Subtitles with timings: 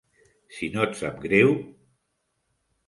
[0.59, 1.55] Si no et sap greu.